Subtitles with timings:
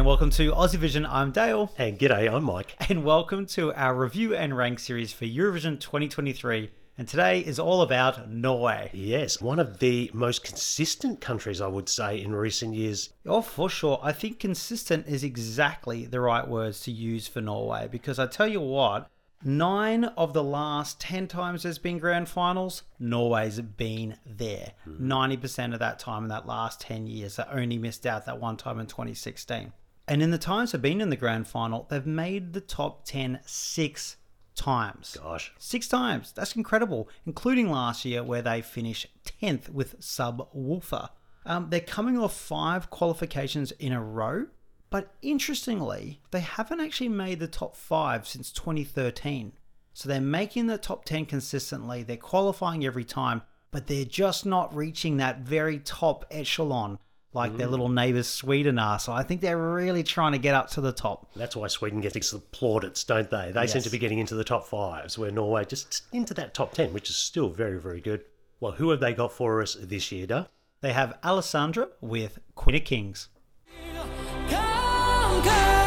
[0.00, 1.04] And welcome to Aussie Vision.
[1.04, 1.70] I'm Dale.
[1.76, 2.74] And g'day, I'm Mike.
[2.88, 6.70] And welcome to our review and rank series for Eurovision 2023.
[6.96, 8.90] And today is all about Norway.
[8.94, 13.10] Yes, one of the most consistent countries, I would say, in recent years.
[13.26, 14.00] Oh, for sure.
[14.02, 18.48] I think consistent is exactly the right words to use for Norway because I tell
[18.48, 19.10] you what,
[19.44, 24.72] nine of the last 10 times there's been grand finals, Norway's been there.
[24.84, 25.12] Hmm.
[25.12, 27.36] 90% of that time in that last 10 years.
[27.36, 29.74] They only missed out that one time in 2016.
[30.10, 33.38] And in the times they've been in the grand final, they've made the top 10
[33.46, 34.16] six
[34.56, 35.16] times.
[35.22, 35.52] Gosh.
[35.56, 36.32] Six times.
[36.32, 39.06] That's incredible, including last year where they finished
[39.40, 41.10] 10th with Subwoolfer.
[41.46, 44.46] Um, they're coming off five qualifications in a row,
[44.90, 49.52] but interestingly, they haven't actually made the top five since 2013.
[49.94, 54.74] So they're making the top 10 consistently, they're qualifying every time, but they're just not
[54.74, 56.98] reaching that very top echelon
[57.32, 57.70] like their mm.
[57.70, 58.98] little neighbours Sweden are.
[58.98, 61.30] So I think they're really trying to get up to the top.
[61.34, 63.52] That's why Sweden gets the plaudits, don't they?
[63.52, 66.72] They seem to be getting into the top fives, where Norway just into that top
[66.72, 68.24] 10, which is still very, very good.
[68.58, 70.44] Well, who have they got for us this year, Duh?
[70.80, 73.28] They have Alessandra with Queen of Kings.
[73.92, 75.79] Well,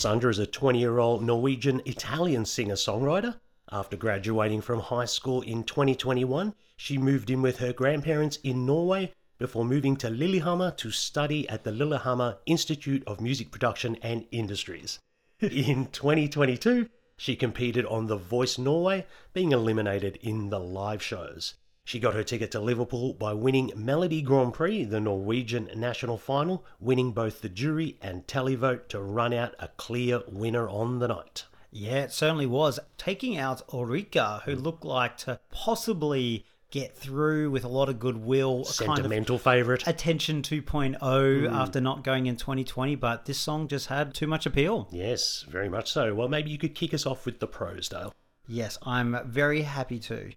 [0.00, 3.38] Alessandra is a 20 year old Norwegian Italian singer songwriter.
[3.70, 9.12] After graduating from high school in 2021, she moved in with her grandparents in Norway
[9.36, 15.00] before moving to Lillehammer to study at the Lillehammer Institute of Music Production and Industries.
[15.42, 16.88] In 2022,
[17.18, 21.56] she competed on The Voice Norway, being eliminated in the live shows.
[21.90, 26.64] She got her ticket to Liverpool by winning Melodi Grand Prix, the Norwegian national final,
[26.78, 31.46] winning both the jury and televote to run out a clear winner on the night.
[31.72, 32.78] Yeah, it certainly was.
[32.96, 38.60] Taking out Ulrikke, who looked like to possibly get through with a lot of goodwill,
[38.60, 39.84] a kind of Sentimental favourite.
[39.88, 41.52] attention 2.0 mm.
[41.52, 44.86] after not going in 2020, but this song just had too much appeal.
[44.92, 46.14] Yes, very much so.
[46.14, 48.14] Well, maybe you could kick us off with the pros, Dale.
[48.46, 50.30] Yes, I'm very happy to.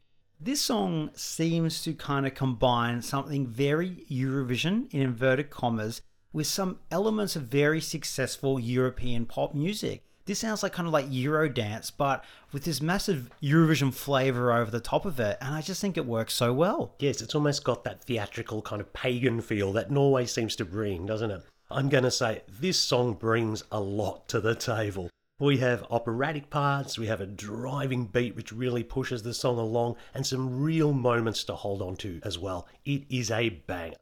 [0.44, 6.02] This song seems to kind of combine something very Eurovision in inverted commas
[6.34, 10.04] with some elements of very successful European pop music.
[10.26, 14.82] This sounds like kind of like Eurodance, but with this massive Eurovision flavor over the
[14.82, 16.94] top of it, and I just think it works so well.
[17.00, 21.06] Yes, it's almost got that theatrical kind of pagan feel that Norway seems to bring,
[21.06, 21.42] doesn't it?
[21.72, 25.10] I'm going to say this song brings a lot to the table.
[25.44, 29.98] We have operatic parts, we have a driving beat which really pushes the song along,
[30.14, 32.66] and some real moments to hold on to as well.
[32.86, 33.98] It is a banger.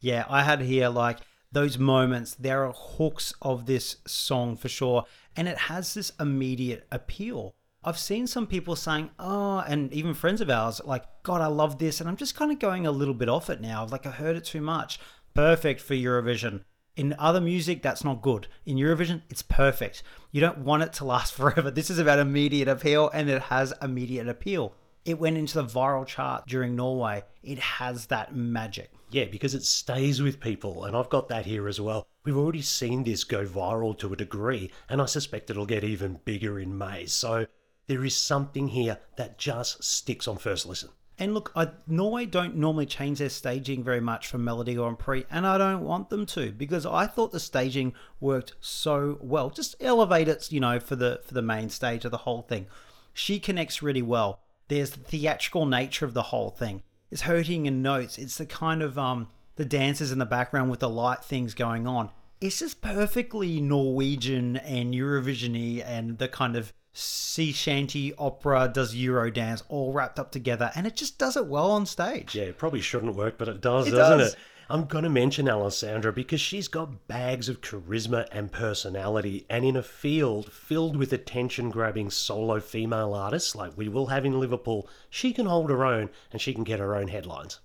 [0.00, 1.18] Yeah, I had here like
[1.52, 2.34] those moments.
[2.34, 5.04] There are hooks of this song for sure,
[5.36, 7.54] and it has this immediate appeal.
[7.84, 11.78] I've seen some people saying, "Oh," and even friends of ours, like, "God, I love
[11.78, 13.84] this," and I'm just kind of going a little bit off it now.
[13.84, 14.98] Like, I heard it too much.
[15.34, 16.64] Perfect for Eurovision.
[16.96, 18.48] In other music, that's not good.
[18.64, 20.02] In Eurovision, it's perfect.
[20.32, 21.70] You don't want it to last forever.
[21.70, 24.72] This is about immediate appeal, and it has immediate appeal.
[25.04, 27.22] It went into the viral chart during Norway.
[27.42, 28.90] It has that magic.
[29.10, 32.08] Yeah, because it stays with people, and I've got that here as well.
[32.24, 36.18] We've already seen this go viral to a degree, and I suspect it'll get even
[36.24, 37.06] bigger in May.
[37.06, 37.46] So
[37.86, 40.88] there is something here that just sticks on first listen.
[41.18, 45.24] And look, I, Norway don't normally change their staging very much for Melodi Grand Prix,
[45.30, 49.48] and I don't want them to because I thought the staging worked so well.
[49.48, 52.66] Just elevate it, you know, for the for the main stage of the whole thing.
[53.14, 54.40] She connects really well.
[54.68, 56.82] There's the theatrical nature of the whole thing.
[57.10, 58.18] It's hurting in notes.
[58.18, 61.86] It's the kind of um the dances in the background with the light things going
[61.86, 62.10] on.
[62.40, 69.30] It's just perfectly Norwegian and Eurovisiony and the kind of sea shanty opera does Euro
[69.30, 72.34] dance all wrapped up together, and it just does it well on stage.
[72.34, 74.32] Yeah, it probably shouldn't work, but it does, It doesn't does.
[74.34, 74.38] it?
[74.68, 79.76] I'm going to mention Alessandra because she's got bags of charisma and personality, and in
[79.76, 84.88] a field filled with attention grabbing solo female artists like we will have in Liverpool,
[85.08, 87.60] she can hold her own and she can get her own headlines.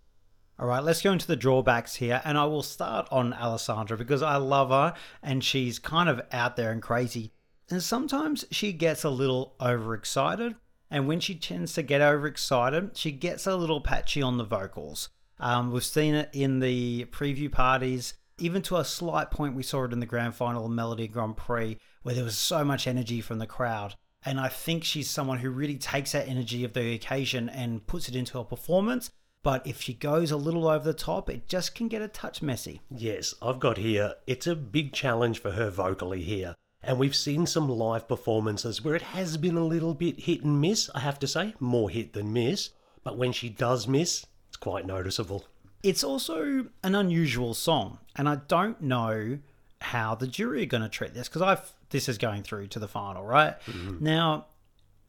[0.62, 4.22] All right, let's go into the drawbacks here, and I will start on Alessandra because
[4.22, 4.94] I love her
[5.24, 7.32] and she's kind of out there and crazy.
[7.72, 10.54] And sometimes she gets a little overexcited,
[10.92, 15.10] and when she tends to get overexcited, she gets a little patchy on the vocals.
[15.40, 19.86] Um, we've seen it in the preview parties, even to a slight point, we saw
[19.86, 23.20] it in the grand final of Melodi Grand Prix, where there was so much energy
[23.20, 23.96] from the crowd.
[24.24, 28.08] And I think she's someone who really takes that energy of the occasion and puts
[28.08, 29.10] it into her performance
[29.44, 32.42] but if she goes a little over the top, it just can get a touch
[32.42, 32.82] messy.
[32.90, 36.56] Yes, I've got here, it's a big challenge for her vocally here.
[36.84, 40.60] And we've seen some live performances where it has been a little bit hit and
[40.60, 42.72] miss, I have to say, more hit than miss.
[43.04, 45.46] But when she does miss, it's quite noticeable.
[45.84, 49.40] It's also an unusual song, and I don't know
[49.82, 52.80] how the jury are going to treat this because I've this is going through to
[52.80, 53.60] the final, right?
[53.62, 54.04] Mm-hmm.
[54.04, 54.46] Now,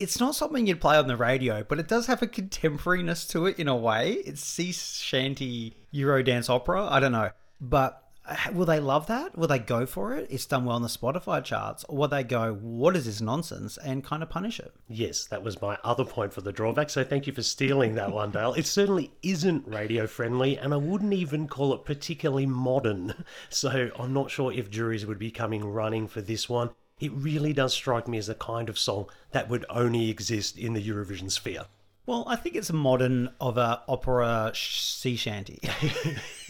[0.03, 3.47] it's not something you'd play on the radio, but it does have a contemporariness to
[3.47, 4.15] it in a way.
[4.15, 6.87] It's sea shanty Euro dance opera.
[6.91, 9.39] I don't know, but uh, will they love that?
[9.39, 10.27] Will they go for it?
[10.29, 13.79] It's done well on the Spotify charts, or will they go, "What is this nonsense?"
[13.79, 14.73] and kind of punish it?
[14.89, 16.91] Yes, that was my other point for the drawback.
[16.91, 18.55] So thank you for stealing that one, Dale.
[18.55, 23.15] It certainly isn't radio friendly, and I wouldn't even call it particularly modern.
[23.51, 26.71] So I'm not sure if juries would be coming running for this one.
[27.03, 30.73] It really does strike me as a kind of song that would only exist in
[30.73, 31.65] the Eurovision sphere.
[32.07, 35.59] Well, I think it's a modern of a opera sea shanty.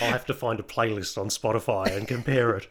[0.00, 2.68] I'll have to find a playlist on Spotify and compare it.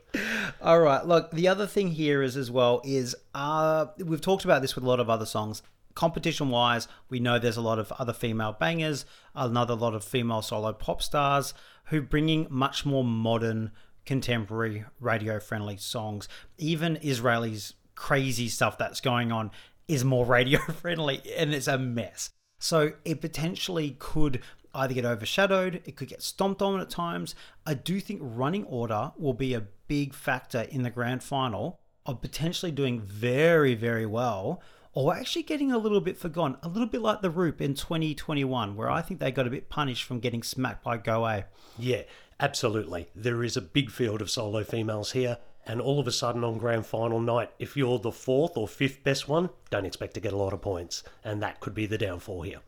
[0.64, 1.06] All right.
[1.06, 4.84] Look, the other thing here is as well is uh, we've talked about this with
[4.84, 5.62] a lot of other songs.
[5.94, 9.06] Competition wise, we know there's a lot of other female bangers,
[9.36, 11.54] another lot of female solo pop stars
[11.86, 13.72] who are bringing much more modern,
[14.06, 16.28] contemporary, radio friendly songs.
[16.57, 19.51] Even Israeli's crazy stuff that's going on
[19.88, 22.31] is more radio friendly and it's a mess.
[22.60, 24.42] So it potentially could
[24.74, 27.36] either get overshadowed, it could get stomped on at times.
[27.66, 32.22] I do think running order will be a big factor in the grand final of
[32.22, 34.62] potentially doing very, very well
[34.94, 38.75] or actually getting a little bit forgotten, a little bit like the Roop in 2021,
[38.75, 41.45] where I think they got a bit punished from getting smacked by Go A.
[41.78, 42.02] Yeah,
[42.40, 43.10] absolutely.
[43.16, 46.58] There is a big field of solo females here, and all of a sudden on
[46.58, 50.34] grand final night, if you're the fourth or fifth best one, don't expect to get
[50.34, 52.60] a lot of points, and that could be the downfall here.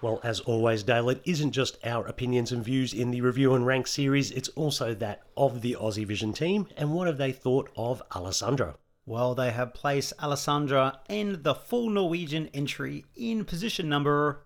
[0.00, 3.64] Well, as always, Dale, it isn't just our opinions and views in the Review and
[3.64, 7.70] Rank series, it's also that of the Aussie Vision team, and what have they thought
[7.76, 8.74] of Alessandra?
[9.04, 14.44] Well, they have placed Alessandra in the full Norwegian entry in position number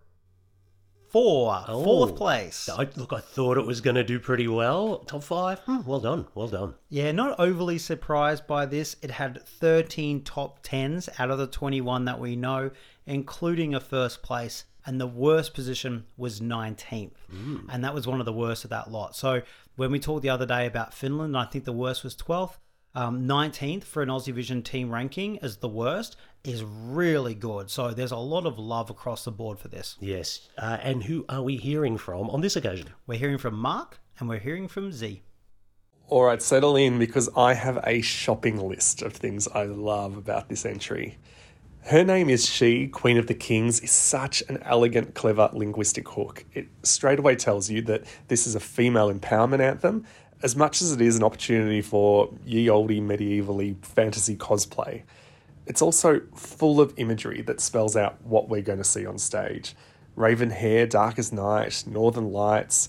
[1.10, 2.68] four, oh, fourth place.
[2.68, 4.98] I, look, I thought it was going to do pretty well.
[5.00, 5.60] Top five.
[5.60, 6.26] Hmm, well done.
[6.34, 6.74] Well done.
[6.88, 8.96] Yeah, not overly surprised by this.
[9.02, 12.70] It had 13 top tens out of the 21 that we know,
[13.06, 17.10] including a first place and the worst position was 19th.
[17.34, 17.66] Mm.
[17.68, 19.16] And that was one of the worst of that lot.
[19.16, 19.42] So
[19.74, 22.58] when we talked the other day about Finland, I think the worst was 12th.
[22.96, 27.68] Um, 19th for an Aussie Vision team ranking as the worst is really good.
[27.68, 29.96] So there's a lot of love across the board for this.
[30.00, 30.48] Yes.
[30.56, 32.88] Uh, and who are we hearing from on this occasion?
[33.06, 35.22] We're hearing from Mark and we're hearing from Z.
[36.08, 40.48] All right, settle in because I have a shopping list of things I love about
[40.48, 41.18] this entry.
[41.86, 46.44] Her name is She, Queen of the Kings, is such an elegant, clever linguistic hook.
[46.52, 50.04] It straight away tells you that this is a female empowerment anthem,
[50.42, 55.02] as much as it is an opportunity for ye olde medievally fantasy cosplay.
[55.66, 59.74] It's also full of imagery that spells out what we're going to see on stage.
[60.14, 62.88] Raven hair, dark as night, northern lights.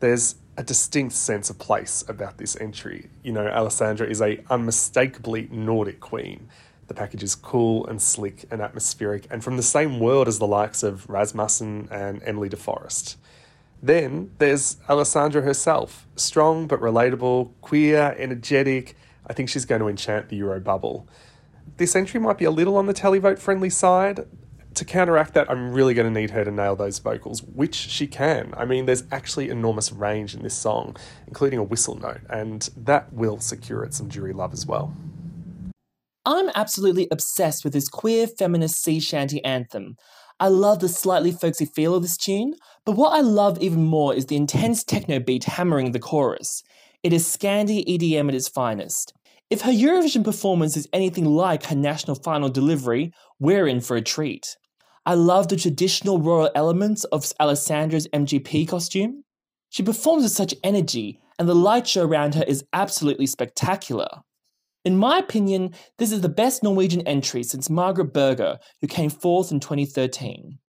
[0.00, 3.10] There's a distinct sense of place about this entry.
[3.22, 6.48] You know, Alessandra is a unmistakably Nordic queen
[6.86, 10.46] the package is cool and slick and atmospheric, and from the same world as the
[10.46, 13.16] likes of Rasmussen and Emmelie de Forest.
[13.86, 18.96] Then there's Alessandra herself, strong but relatable, queer, energetic.
[19.28, 21.06] I think she's going to enchant the Euro bubble.
[21.76, 24.26] This entry might be a little on the televote friendly side.
[24.74, 28.08] To counteract that, I'm really going to need her to nail those vocals, which she
[28.08, 28.54] can.
[28.56, 30.96] I mean, there's actually enormous range in this song,
[31.28, 34.96] including a whistle note, and that will secure it some jury love as well.
[36.24, 39.96] I'm absolutely obsessed with this queer feminist sea shanty anthem.
[40.38, 44.14] I love the slightly folksy feel of this tune, but what I love even more
[44.14, 46.62] is the intense techno beat hammering the chorus.
[47.02, 49.14] It is Scandi EDM at its finest.
[49.48, 54.02] If her Eurovision performance is anything like her national final delivery, we're in for a
[54.02, 54.58] treat.
[55.06, 59.24] I love the traditional royal elements of Alessandra's MGP costume.
[59.70, 64.08] She performs with such energy, and the light show around her is absolutely spectacular.
[64.86, 69.50] In my opinion, this is the best Norwegian entry since Margaret Berger, who came fourth
[69.50, 70.60] in 2013.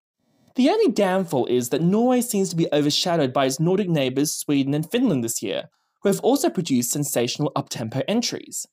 [0.55, 4.73] The only downfall is that Norway seems to be overshadowed by its Nordic neighbours Sweden
[4.73, 5.65] and Finland this year,
[6.01, 8.65] who have also produced sensational uptempo entries.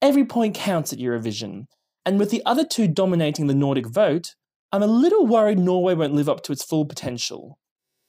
[0.00, 1.64] Every point counts at Eurovision,
[2.04, 4.36] and with the other two dominating the Nordic vote,
[4.70, 7.58] I'm a little worried Norway won't live up to its full potential.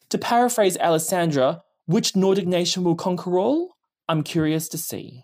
[0.10, 3.78] To paraphrase Alessandra, which Nordic nation will conquer all?
[4.08, 5.24] I'm curious to see.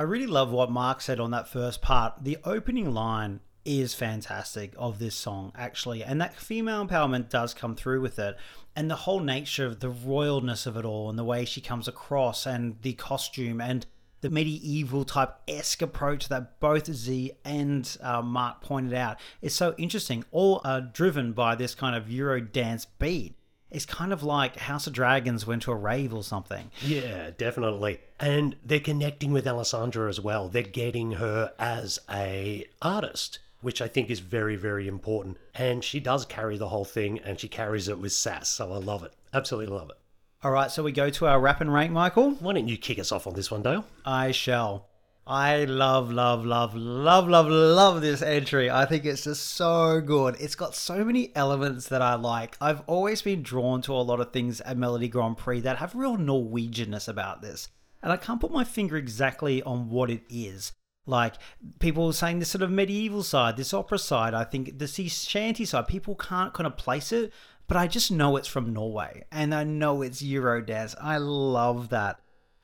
[0.00, 2.14] I really love what Mark said on that first part.
[2.22, 7.76] The opening line is fantastic of this song, actually, and that female empowerment does come
[7.76, 8.38] through with it.
[8.74, 11.86] And the whole nature of the royalness of it all, and the way she comes
[11.86, 13.84] across, and the costume, and
[14.22, 19.74] the medieval type esque approach that both Z and uh, Mark pointed out is so
[19.76, 23.34] interesting, all are driven by this kind of Euro dance beat.
[23.70, 26.70] It's kind of like House of Dragons went to a rave or something.
[26.82, 28.00] Yeah, definitely.
[28.18, 30.48] And they're connecting with Alessandra as well.
[30.48, 35.38] They're getting her as a artist, which I think is very, very important.
[35.54, 38.48] And she does carry the whole thing and she carries it with sass.
[38.48, 39.12] So I love it.
[39.32, 39.96] Absolutely love it.
[40.42, 42.30] All right, so we go to our wrap and rank, Michael.
[42.40, 43.84] Why don't you kick us off on this one, Dale?
[44.06, 44.86] I shall.
[45.30, 48.68] I love, love, love, love, love, love this entry.
[48.68, 50.34] I think it's just so good.
[50.40, 52.56] It's got so many elements that I like.
[52.60, 55.94] I've always been drawn to a lot of things at Melodi Grand Prix that have
[55.94, 57.68] real Norwegianness about this.
[58.02, 60.72] And I can't put my finger exactly on what it is.
[61.06, 61.36] Like
[61.78, 65.64] people saying this sort of medieval side, this opera side, I think the sea shanty
[65.64, 67.32] side, people can't kind of place it,
[67.68, 70.96] but I just know it's from Norway and I know it's Eurodance.
[71.00, 72.18] I love that.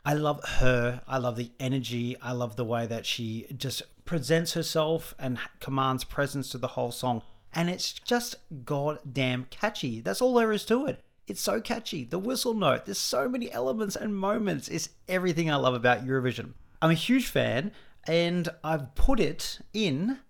[0.06, 1.02] I love her.
[1.08, 2.16] I love the energy.
[2.22, 6.92] I love the way that she just presents herself and commands presence to the whole
[6.92, 7.22] song.
[7.52, 10.00] And it's just goddamn catchy.
[10.00, 11.02] That's all there is to it.
[11.26, 12.04] It's so catchy.
[12.04, 14.68] The whistle note, there's so many elements and moments.
[14.68, 16.52] It's everything I love about Eurovision.
[16.80, 17.72] I'm a huge fan,
[18.06, 20.20] and I've put it in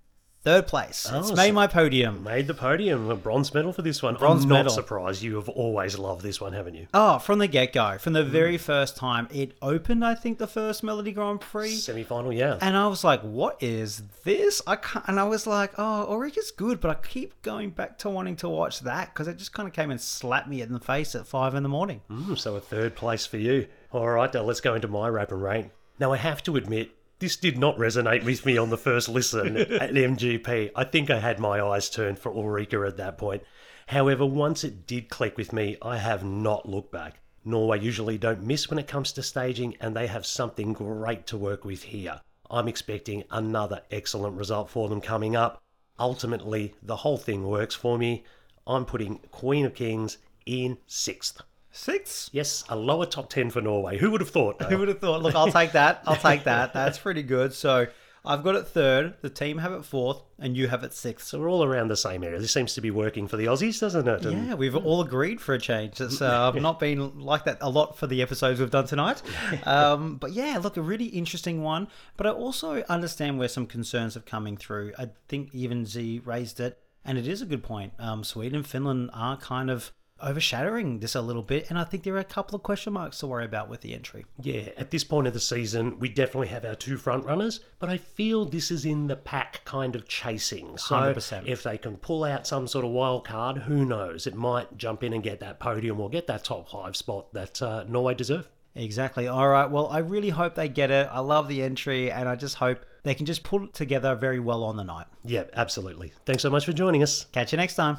[0.46, 1.08] Third place.
[1.12, 2.22] Oh, it's so- made my podium.
[2.22, 4.14] Made the podium, a bronze medal for this one.
[4.14, 4.72] Bronze I'm not medal.
[4.72, 5.20] surprised.
[5.20, 6.86] You have always loved this one, haven't you?
[6.94, 10.46] Oh, from the get go, from the very first time it opened, I think the
[10.46, 11.70] first Melodi Grand Prix.
[11.74, 12.58] Semi final, yeah.
[12.60, 16.52] And I was like, "What is this?" I can't, and I was like, "Oh, Ulrikke's
[16.52, 19.68] good," but I keep going back to wanting to watch that because it just kind
[19.68, 22.02] of came and slapped me in the face at five in the morning.
[22.08, 23.66] Mm, so a third place for you.
[23.90, 25.72] All right, now let's go into my wrap and rank.
[25.98, 29.56] Now I have to admit, this did not resonate with me on the first listen
[29.56, 30.70] at MGP.
[30.74, 33.42] I think I had my eyes turned for Ulrikke at that point.
[33.88, 37.20] However, once it did click with me, I have not looked back.
[37.44, 41.38] Norway usually don't miss when it comes to staging, and they have something great to
[41.38, 42.20] work with here.
[42.50, 45.62] I'm expecting another excellent result for them coming up.
[45.98, 48.24] Ultimately, the whole thing works for me.
[48.66, 51.40] I'm putting Queen of Kings in sixth.
[51.76, 52.30] Six.
[52.32, 53.98] Yes, a lower top 10 for Norway.
[53.98, 54.60] Who would have thought?
[54.62, 55.22] Who would have thought?
[55.22, 56.02] Look, I'll take that.
[56.06, 56.72] I'll take that.
[56.72, 57.52] That's pretty good.
[57.52, 57.86] So
[58.24, 59.14] I've got it third.
[59.20, 61.28] The team have it fourth, and you have it sixth.
[61.28, 62.40] so we're all around the same area.
[62.40, 64.24] This seems to be working for the Aussies, doesn't it?
[64.24, 66.00] And Yeah, we've all agreed for a change.
[66.00, 69.22] It's uh, I've not been like that a lot for the episodes we've done tonight.
[69.64, 71.88] Um, but yeah, look, a really interesting one.
[72.16, 74.92] But I also understand where some concerns are coming through.
[74.98, 77.92] I think even Z raised it, and it is a good point.
[77.98, 79.92] Um, Sweden and Finland are kind of
[80.22, 83.18] overshadowing this a little bit, and I think there are a couple of question marks
[83.18, 84.24] to worry about with the entry.
[84.40, 87.88] Yeah, at this point of the season, we definitely have our two front runners, but
[87.88, 90.78] I feel this is in the pack kind of chasing.
[90.78, 91.46] So 100%.
[91.46, 94.26] if they can pull out some sort of wild card, who knows?
[94.26, 97.60] It might jump in and get that podium or get that top five spot that
[97.60, 98.48] uh, Norway deserve.
[98.74, 99.26] Exactly.
[99.26, 99.70] All right.
[99.70, 101.08] Well, I really hope they get it.
[101.10, 104.38] I love the entry, and I just hope they can just pull it together very
[104.38, 105.06] well on the night.
[105.24, 106.12] Yeah, absolutely.
[106.26, 107.24] Thanks so much for joining us.
[107.32, 107.98] Catch you next time.